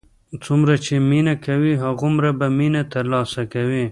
څومره 0.43 0.73
چې 0.85 0.93
مینه 1.09 1.35
کوې، 1.45 1.73
هماغومره 1.81 2.29
به 2.39 2.47
مینه 2.57 2.81
تر 2.93 3.03
لاسه 3.13 3.41
کوې. 3.53 3.85